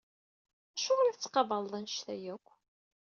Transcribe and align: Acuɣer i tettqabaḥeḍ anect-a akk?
Acuɣer 0.77 1.05
i 1.07 1.13
tettqabaḥeḍ 1.13 1.73
anect-a 1.77 2.15
akk? 2.33 2.47